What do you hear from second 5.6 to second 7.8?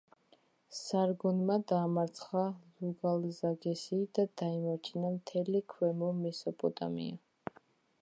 ქვემო მესოპოტამია.